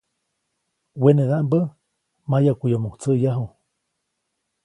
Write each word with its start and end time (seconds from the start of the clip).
Wenedaʼmbä 1.01 1.59
mayaʼkuyomoʼuŋ 2.29 2.93
tsäʼyaju. 3.01 3.45